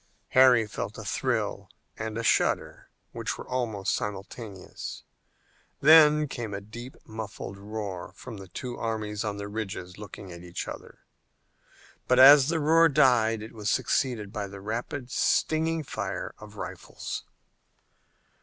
Harry 0.29 0.65
felt 0.65 0.97
a 0.97 1.03
thrill 1.05 1.69
and 1.95 2.17
a 2.17 2.23
shudder 2.23 2.89
which 3.11 3.37
were 3.37 3.47
almost 3.47 3.93
simultaneous. 3.93 5.03
Then 5.79 6.27
came 6.27 6.55
a 6.55 6.59
deep 6.59 6.95
muffled 7.05 7.55
roar 7.59 8.11
from 8.15 8.37
the 8.37 8.47
two 8.47 8.79
armies 8.79 9.23
on 9.23 9.37
the 9.37 9.47
ridges 9.47 9.99
looking 9.99 10.31
at 10.31 10.41
each 10.41 10.67
other. 10.67 11.01
But 12.07 12.17
as 12.17 12.47
the 12.49 12.59
roar 12.59 12.89
died 12.89 13.43
it 13.43 13.53
was 13.53 13.69
succeeded 13.69 14.33
by 14.33 14.47
the 14.47 14.59
rapid, 14.59 15.11
stinging 15.11 15.83
fire 15.83 16.33
of 16.39 16.55
rifles. 16.55 17.21